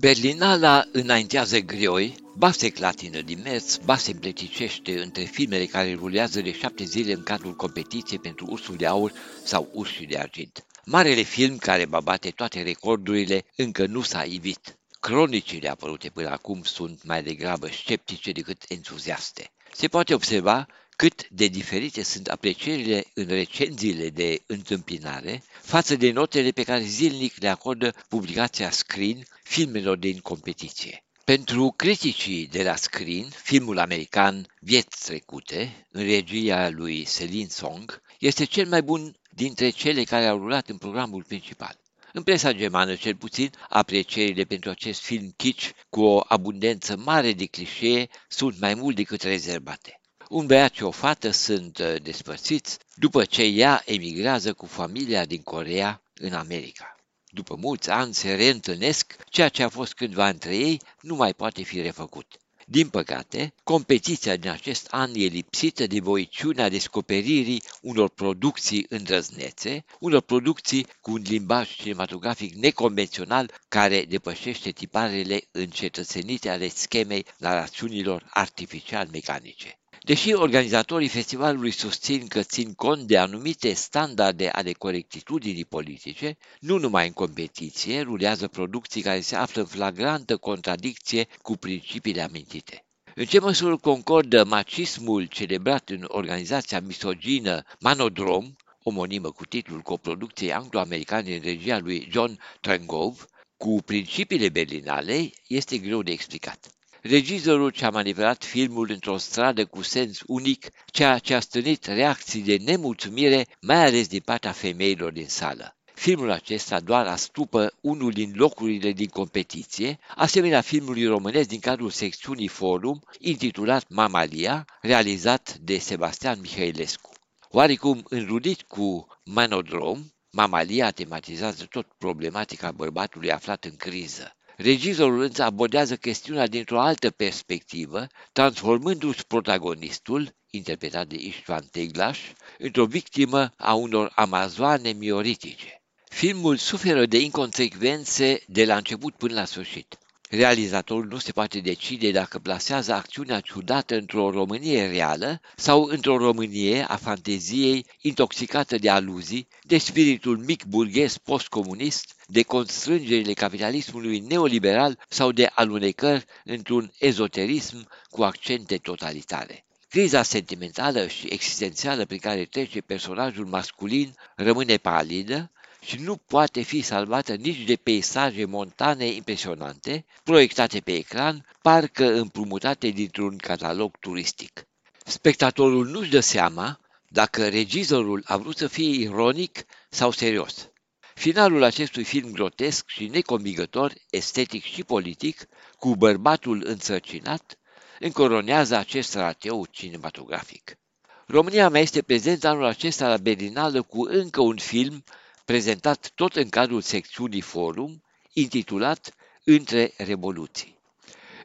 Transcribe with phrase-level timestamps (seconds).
[0.00, 6.40] Berlinala înaintează greoi, ba se clatină din mers, ba se împleticește între filmele care rulează
[6.40, 9.12] de șapte zile în cadrul competiției pentru Ursul de Aur
[9.44, 10.64] sau Ursul de Argint.
[10.84, 14.76] Marele film care va bate toate recordurile încă nu s-a ivit.
[15.00, 19.50] Cronicile apărute până acum sunt mai degrabă sceptice decât entuziaste.
[19.72, 26.50] Se poate observa cât de diferite sunt aprecierile în recenziile de întâmpinare față de notele
[26.50, 31.04] pe care zilnic le acordă publicația Screen filmelor din competiție.
[31.24, 38.44] Pentru criticii de la Screen, filmul american Vieți trecute, în regia lui Celine Song, este
[38.44, 41.80] cel mai bun dintre cele care au rulat în programul principal.
[42.12, 47.46] În presa germană, cel puțin, aprecierile pentru acest film kitsch cu o abundență mare de
[47.46, 50.00] clișee sunt mai mult decât rezervate.
[50.28, 55.42] Un băiat și o fată sunt uh, despărțiți după ce ea emigrează cu familia din
[55.42, 56.94] Corea în America.
[57.32, 61.62] După mulți ani se reîntâlnesc, ceea ce a fost cândva între ei nu mai poate
[61.62, 62.40] fi refăcut.
[62.66, 70.20] Din păcate, competiția din acest an e lipsită de voiciunea descoperirii unor producții îndrăznețe, unor
[70.20, 79.78] producții cu un limbaj cinematografic neconvențional care depășește tiparele încetățenite ale schemei narațiunilor artificial mecanice.
[80.04, 87.06] Deși organizatorii festivalului susțin că țin cont de anumite standarde ale corectitudinii politice, nu numai
[87.06, 92.84] în competiție rulează producții care se află în flagrantă contradicție cu principiile amintite.
[93.14, 101.34] În ce măsură concordă macismul celebrat în organizația misogină Manodrom, omonimă cu titlul coproducției anglo-americane
[101.34, 103.22] în regia lui John Trengove,
[103.56, 106.69] cu principiile berlinale, este greu de explicat.
[107.02, 112.56] Regizorul ce-a manipulat filmul într-o stradă cu sens unic, ceea ce a stârnit reacții de
[112.64, 115.76] nemulțumire, mai ales din partea femeilor din sală.
[115.94, 122.48] Filmul acesta doar astupă unul din locurile din competiție, asemenea filmului românesc din cadrul secțiunii
[122.48, 127.10] Forum, intitulat Mamalia, realizat de Sebastian Mihailescu.
[127.50, 134.34] Oarecum înrudit cu Manodrom, Mamalia tematizează tot problematica bărbatului aflat în criză.
[134.62, 142.18] Regizorul însă abordează chestiunea dintr-o altă perspectivă, transformându-și protagonistul, interpretat de Istvan Teglaș,
[142.58, 145.82] într-o victimă a unor amazoane mioritice.
[146.04, 149.98] Filmul suferă de inconsecvențe de la început până la sfârșit.
[150.32, 156.84] Realizatorul nu se poate decide dacă plasează acțiunea ciudată într-o Românie reală sau într-o Românie
[156.88, 165.32] a fanteziei intoxicată de aluzii, de spiritul mic burghez postcomunist, de constrângerile capitalismului neoliberal sau
[165.32, 169.64] de alunecări într-un ezoterism cu accente totalitare.
[169.88, 176.80] Criza sentimentală și existențială prin care trece personajul masculin rămâne palidă, și nu poate fi
[176.80, 184.64] salvată nici de peisaje montane impresionante, proiectate pe ecran, parcă împrumutate dintr-un catalog turistic.
[185.04, 190.70] Spectatorul nu-și dă seama dacă regizorul a vrut să fie ironic sau serios.
[191.14, 195.46] Finalul acestui film grotesc și neconvingător, estetic și politic,
[195.78, 197.58] cu bărbatul însărcinat,
[197.98, 200.78] încoronează acest rateu cinematografic.
[201.26, 205.04] România mai este prezentă anul acesta la Berlinală cu încă un film
[205.50, 208.02] prezentat tot în cadrul secțiunii Forum,
[208.32, 210.78] intitulat Între Revoluții.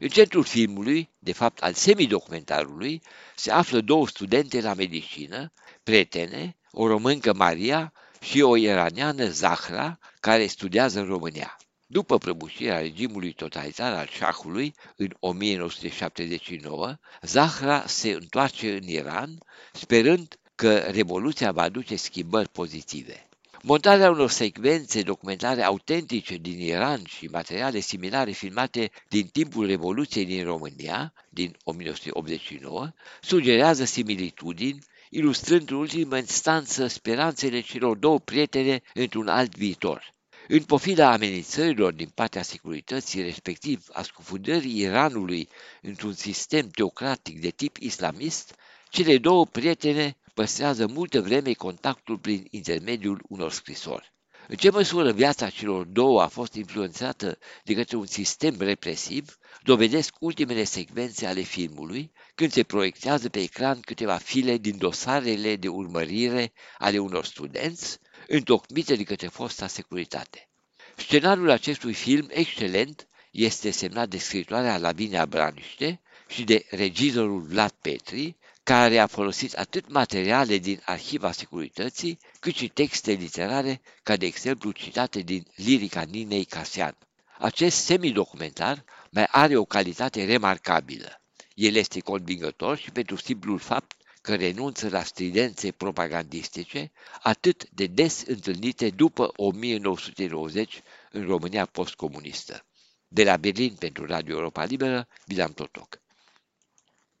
[0.00, 3.02] În centrul filmului, de fapt al semidocumentarului,
[3.36, 5.52] se află două studente la medicină,
[5.82, 11.56] prietene, o româncă Maria și o iraniană Zahra, care studiază în România.
[11.86, 19.38] După prăbușirea regimului totalitar al șahului în 1979, Zahra se întoarce în Iran,
[19.72, 23.26] sperând că revoluția va aduce schimbări pozitive.
[23.68, 30.44] Montarea unor secvențe documentare autentice din Iran și materiale similare filmate din timpul Revoluției din
[30.44, 34.78] România, din 1989, sugerează similitudini,
[35.10, 40.14] ilustrând în ultimă instanță speranțele celor două prietene într-un alt viitor.
[40.48, 45.48] În pofida amenințărilor din partea securității, respectiv a scufundării Iranului
[45.82, 48.54] într-un sistem teocratic de tip islamist,
[48.90, 54.12] cele două prietene păstrează multă vreme contactul prin intermediul unor scrisori.
[54.48, 60.14] În ce măsură viața celor două a fost influențată de către un sistem represiv, dovedesc
[60.20, 66.52] ultimele secvențe ale filmului, când se proiectează pe ecran câteva file din dosarele de urmărire
[66.78, 67.98] ale unor studenți,
[68.28, 70.48] întocmite de către fosta securitate.
[70.96, 78.36] Scenariul acestui film excelent este semnat de scritoarea Lavinia Braniște și de regizorul Vlad Petri,
[78.72, 84.70] care a folosit atât materiale din arhiva securității, cât și texte literare, ca de exemplu
[84.70, 86.96] citate din lirica Ninei Casian.
[87.38, 91.20] acest semidocumentar mai are o calitate remarcabilă.
[91.54, 96.92] El este convingător și pentru simplul fapt că renunță la stridențe propagandistice
[97.22, 102.64] atât de des întâlnite după 1990 în România postcomunistă.
[103.08, 106.00] De la Berlin pentru Radio Europa Liberă, Vilam Totoc.